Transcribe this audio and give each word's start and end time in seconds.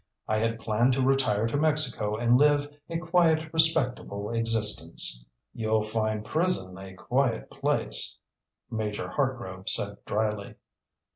I 0.27 0.39
had 0.39 0.59
planned 0.59 0.93
to 0.93 1.01
retire 1.03 1.45
to 1.45 1.57
Mexico 1.57 2.15
and 2.15 2.35
live 2.35 2.67
a 2.89 2.97
quiet, 2.97 3.53
respectable 3.53 4.31
existence." 4.33 5.23
"You'll 5.53 5.83
find 5.83 6.25
prison 6.25 6.75
a 6.79 6.95
quiet 6.95 7.51
place," 7.51 8.17
Major 8.71 9.09
Hartgrove 9.09 9.69
said 9.69 9.97
dryly. 10.07 10.55